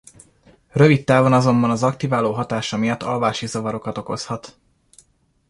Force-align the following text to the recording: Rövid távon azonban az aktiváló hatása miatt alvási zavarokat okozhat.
Rövid 0.71 1.03
távon 1.05 1.33
azonban 1.33 1.69
az 1.69 1.83
aktiváló 1.83 2.31
hatása 2.31 2.77
miatt 2.77 3.03
alvási 3.03 3.45
zavarokat 3.47 3.97
okozhat. 3.97 4.57